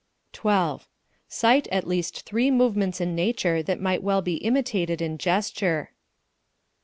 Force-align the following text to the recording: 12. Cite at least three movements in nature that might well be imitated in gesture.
12. 0.33 0.87
Cite 1.27 1.67
at 1.67 1.85
least 1.85 2.21
three 2.23 2.49
movements 2.49 2.99
in 2.99 3.13
nature 3.13 3.61
that 3.61 3.79
might 3.79 4.01
well 4.01 4.23
be 4.23 4.37
imitated 4.37 4.99
in 4.99 5.15
gesture. 5.19 5.91